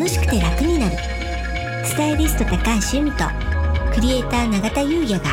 [0.00, 0.96] 楽しくて楽になる。
[1.84, 2.56] スタイリスト高
[2.90, 3.24] 橋由美と
[3.92, 5.28] クリエイター永田優也が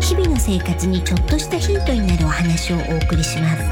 [0.00, 3.62] 日々の生活にちょっとしたヒントになるお話をお送りします。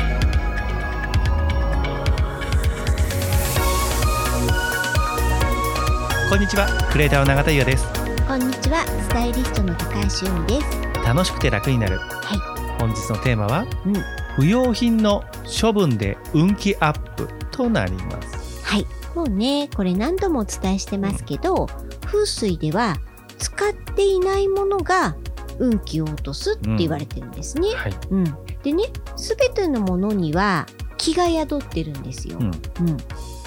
[6.29, 7.87] こんにちはクリエイターの永田優也です。
[8.29, 11.03] こんにちはスタイリストの高橋由美です。
[11.03, 11.97] 楽しくて楽になる。
[11.97, 12.79] はい。
[12.79, 13.95] 本日のテーマはうん。
[14.37, 15.25] 不要品の
[15.63, 18.63] 処分で運気アップとなります。
[18.63, 18.87] はい
[19.17, 21.67] もうねこれ何度もお伝えしてますけど、
[22.05, 22.97] 風水では
[23.39, 25.17] 使っていないものが
[25.59, 28.25] 運気を落とすって言われてるんですね、はい、うん、
[28.63, 28.85] でね
[29.17, 30.67] 全てのものには
[30.99, 32.39] 気が宿ってるんですよ。
[32.39, 32.97] うん、うん。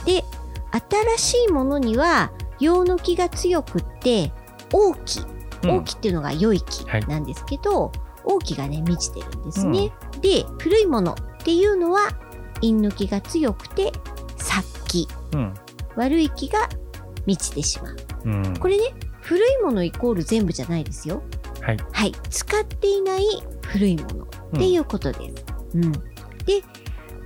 [0.05, 0.23] で
[1.17, 4.31] 新しいものには陽の気が強くって
[4.73, 5.21] 王気
[5.63, 5.71] うん。
[5.77, 7.05] 王気っていうのが良い気はい。
[7.05, 7.91] なんですけど、
[8.23, 9.91] 王気がね満ちてるんですね。
[10.21, 12.09] で古いものっていうのは
[12.55, 14.08] 陰の気が強くて殺
[14.89, 15.07] 気。
[15.33, 15.53] うん。
[15.95, 16.67] 悪い気が
[17.25, 17.97] 満ちてしまう。
[18.25, 18.57] うん。
[18.57, 21.21] これね古いものイコール全部じゃないですよ。
[21.61, 21.77] はい。
[21.91, 23.23] はい、使っていない
[23.67, 25.45] 古いものっていうことです。
[25.75, 25.99] うん、で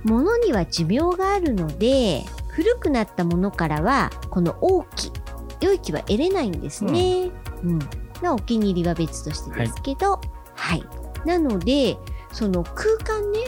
[0.04, 5.12] 物には寿命があるので古くなったものからはこの大きい
[5.60, 7.30] 良い気は得れないんですね。
[7.62, 7.78] うん。
[8.22, 10.20] まあお気に入りは別としてですけど、
[10.54, 10.84] はい。
[11.24, 11.96] なので
[12.32, 13.40] その空間ね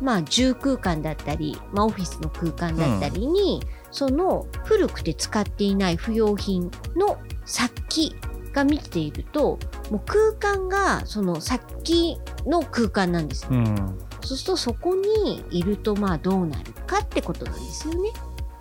[0.00, 8.16] まあ住空間だったり、まあ、オフィスの空間だったりに、その古くて使っていない不要品の殺気
[8.52, 9.58] が満ちていると
[9.90, 13.50] もう空間がその殺気の空間なんですよ。
[13.52, 18.10] うんそうするとそこにいるとまあどうなるかってことなんですよね。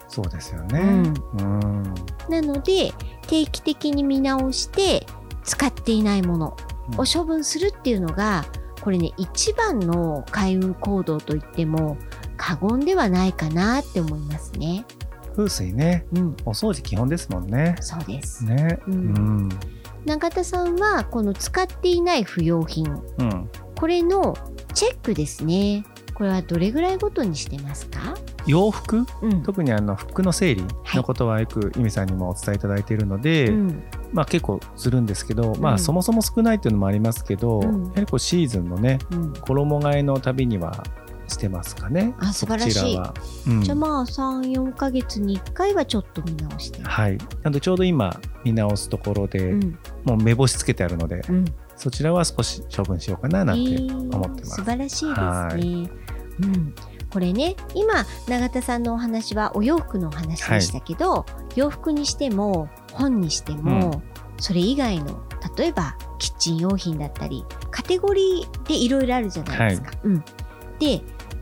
[0.09, 0.80] そうですよね
[1.39, 1.84] うん
[2.30, 2.94] なので
[3.26, 5.08] 定期的に見直して
[5.44, 6.58] 使っていないもの
[6.98, 8.45] を処分するっていうのが
[8.84, 11.98] これね一番の開運行動といっても
[12.36, 14.86] 過言ではないかなって思いますね。
[15.38, 18.44] 風水ねうん、お掃除基本ですもんねそうです。
[18.45, 19.50] ねううんん
[20.06, 24.38] 永田さんはこの使っていない不要品うんこれの
[24.73, 25.86] チェックですね。
[26.14, 28.15] これはどれぐらいごとにしてますか？
[28.45, 29.05] 洋服？
[29.21, 29.43] うん。
[29.43, 39.33] 特にあの服の整理のことはよく由美さんにもお伝えいただいているので、うんまあ結構するんですけど、まうんあそもそも少ないっていうのもありますけど、うんやはりこうシーズンのねうん。
[39.33, 40.83] 衣替えのたびには
[41.27, 42.14] してますかね？
[42.20, 43.14] あ素晴らしいこちらは。
[43.48, 46.83] うんじゃあまあ3、4ヶ月に1回はちょっと見直して。
[46.83, 47.17] はい。
[47.17, 49.80] なのでちょうど今見直すところで、うん。
[50.03, 51.45] もう目星つけてあるので、うん。
[51.76, 53.77] そちらは少し処分しようかななんて
[54.15, 54.55] 思ってます。
[54.58, 55.89] 素晴らしいですはね。
[56.42, 56.76] うん。
[57.14, 61.26] これね今永田さんのお話はお洋服のお話でしたけど、
[61.56, 64.02] 洋服にしても本にしても、
[64.38, 65.24] それ以外の
[65.56, 69.92] 例えばキッチン用品だったりカテゴリーでいろいろあるじゃないですか。
[70.04, 70.24] うん、
[70.80, 71.02] で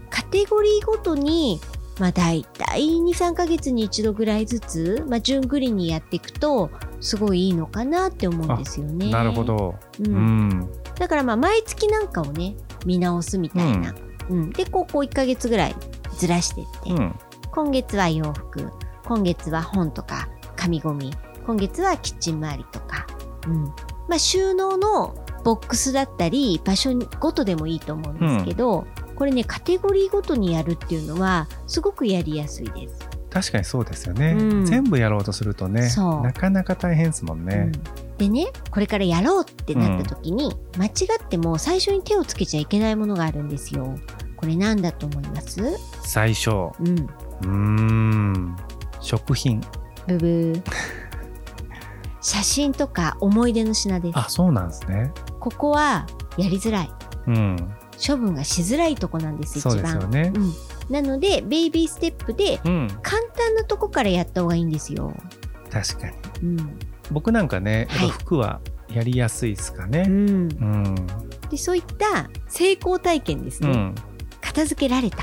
[0.10, 1.62] カテゴリーごとに
[2.00, 9.10] まあ大体23ヶ月に一度ぐらいずつ、まあ、順繰りにやっていくとすごいいいのかなって思うんですよね。
[9.10, 9.44] なるほ。
[9.46, 9.76] ど。
[10.00, 10.70] ううんん。
[11.00, 12.56] だからまあ毎月なんかをね
[12.86, 14.11] 見直すみたいな、うん
[14.54, 15.76] でこうこう1ヶ月ぐらい
[16.18, 17.16] ずらしてって、うん。
[17.52, 18.72] 今月は洋服。
[19.06, 21.12] 今月は本とか紙ゴミ。
[21.46, 23.08] 今月はキッチン周りとか、
[23.48, 23.66] うん。
[24.08, 33.00] まあ、収納のボックスだったり場所ごとでもいいと思うんですけど、これねカテゴリーごとにやるっていうのはすごくやりやすいです。
[33.30, 34.66] 確かにそうですよね、うん。
[34.66, 35.90] 全部やろうとするとね
[36.22, 37.72] なかなか大変ですもんね。
[37.74, 40.90] うんでねこれからやろうってなった時に、間違
[41.24, 43.96] っても最初に手をつけちゃいけないものがあるんですよ。
[44.38, 45.60] これ何だと思います？
[46.04, 46.50] 最初。
[46.50, 46.74] う
[47.44, 48.56] うん。
[49.00, 49.60] 食品。
[50.08, 50.62] ブブー。
[52.22, 54.20] 写真とか思い出の品です。
[54.20, 55.12] あそうなんですね。
[55.40, 56.06] ここは
[56.38, 56.92] やりづらい。
[57.26, 57.74] うん。
[58.06, 60.32] 処分がしづらいとこなんです一そう番ですよね。
[60.36, 60.54] うん、
[60.90, 62.88] なのでベイビーステップでうん。
[63.02, 65.16] 簡単なとこからやった方がいいんですよ、
[65.72, 66.14] 確かに。
[66.44, 66.80] うん
[67.12, 68.10] 僕なんかね、はい。
[68.10, 68.62] 服は
[68.94, 70.06] やりやすいですかね。
[70.08, 70.96] うん、うん。
[71.50, 73.96] でそういった成功体験ですね、うん。
[74.42, 75.18] 片付けられた。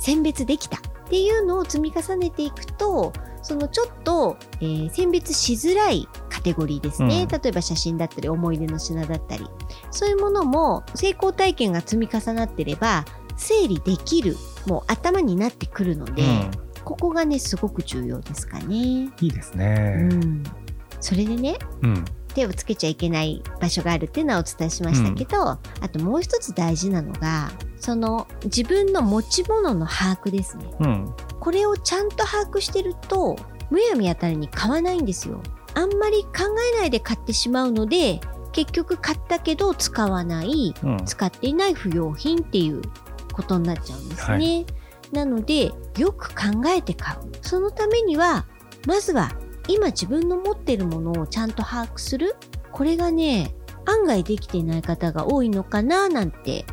[0.00, 0.78] 選別できた。
[0.78, 3.12] っていうのを積み重ねていくと
[3.42, 7.28] そのちょっと、えー選別しづらいカテゴリーですね、うん。
[7.28, 9.46] 例えば写真だったり思い出の品だったり。
[9.90, 13.04] そういうものも成功体験が積み重なってれば
[13.36, 14.36] 整理できる
[14.66, 16.50] もう頭になってくるので、うん。
[16.84, 18.76] ここがねすごく重要ですかね。
[18.76, 20.08] いいですうね。
[20.08, 20.42] ん、
[21.04, 22.04] それでねうん
[22.34, 25.60] 手をつけちゃいけない場所があるっていうのはお伝えしましたけど、あ
[25.92, 30.64] ともう一つ大事なのがその自分の持ち物の把握ですね。
[30.80, 33.36] うんこれをちゃんと把握してると
[33.70, 35.40] むやみやたらに買わないんですよ。
[35.74, 36.30] あんまり考
[36.74, 42.82] えないで買ってしまうので結局買ったけど使わないうん使っていない不要品っていう
[43.32, 44.64] ことになっちゃうんですね。
[45.12, 47.18] はなのでよく考えて買う。
[47.42, 48.44] そのためには
[48.88, 49.30] まずは
[49.68, 52.36] 今自分の持ってるものをちゃんと把握する？
[52.72, 53.54] これがね
[53.86, 56.64] 案外できていない方が多いのかななんて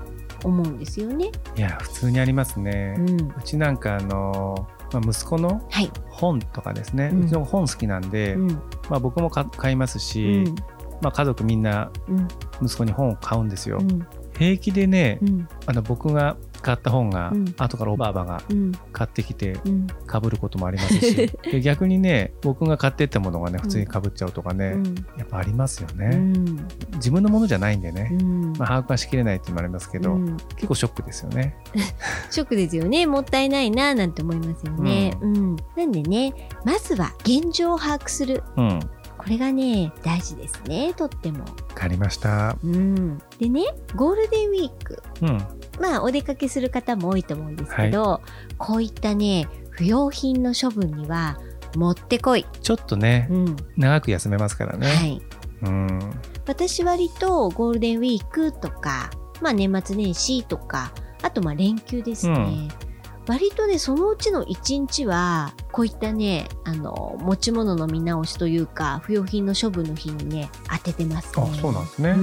[0.44, 1.32] 思うんですよね。
[1.56, 8.48] いや普通にありますね、う、うんちなんかあの、まあ、息子のはい、本とかですね、ううんちの本好きなんで、うん。
[8.90, 10.56] まあ、僕もか買いますうし、ん。
[11.02, 12.28] まあ、家族みんなうん。
[12.62, 14.08] 息子に本を買うんですよ、うん。
[14.38, 15.48] 平気でね、うん。
[15.66, 17.54] あの僕が買った本が、うん。
[17.58, 18.72] 後からおばあばがうん。
[18.92, 19.88] 買ってきてうん。
[19.88, 21.16] かぶることもありますし。
[21.52, 24.96] で逆にね僕が買ってったものがね普通にかぶっちゃうとかね、うん。
[25.18, 26.68] やっぱありますようね、ん。
[26.96, 28.54] 自分のものじゃないんでね、うん。
[28.54, 30.38] まあ、把握はしきれないっていうのもありますけど、うん。
[30.56, 31.56] 結構ショックですよね。
[32.30, 33.06] ショックですよね。
[33.06, 35.18] もったいないななんて思いますよね。
[35.22, 35.56] うん。
[35.76, 36.34] なんでね
[36.66, 38.44] まずは現状を把握する。
[38.58, 38.80] うん、わ
[39.22, 41.46] これがね大事ですねとっても。
[41.76, 42.58] かりました。
[42.64, 43.66] うん、でね
[43.96, 45.04] ゴールデンウィーク。
[45.22, 45.38] うん、
[45.80, 48.22] まあお出かけする方も多いと思うんですけど、
[48.58, 51.40] こういったね不要品の処分には
[51.76, 52.48] もってこい。
[52.64, 53.56] ちょっとね、うん。
[53.78, 54.88] 長く休めますからね。
[54.88, 55.22] はい、
[55.62, 56.00] うん、
[56.48, 60.92] 私割とゴールデンウィークとか、まあ、年末年始とか
[61.22, 62.91] あとまあ連休ですね、うん
[63.28, 71.44] 割とねそのうちの1日はこういったねあの持ち物の見直しというか不要品の処分の日にね当ててますね。
[71.52, 72.10] あ、そうなんですね。
[72.12, 72.18] う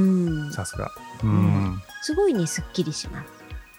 [0.48, 0.90] ん、さすが。
[1.22, 3.28] うん、すごいねすっきりします。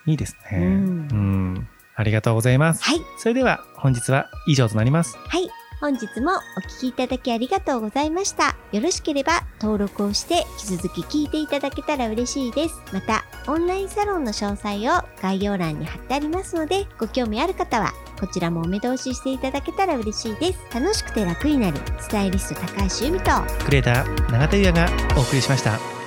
[0.06, 0.58] いいですね。
[0.58, 2.84] ううんん、ありがとうございます。
[2.84, 5.18] はいそれでは本日は以上となります。
[5.18, 5.50] はい。
[5.82, 8.58] 本日もお聞きいただきありがとうございました。
[8.74, 12.76] よろしければ登録をして引き続き聞いていただけたら嬉しいです。
[12.92, 20.60] また、オンラインサロンの詳細を概要欄に貼ってありますので、ご興味ある方はこちらもお目通ししていただけたら嬉しいです。
[20.74, 23.32] 楽しくて楽になるスタイリスト高橋由美と
[23.66, 25.99] クレーター永田優也がお送りしました。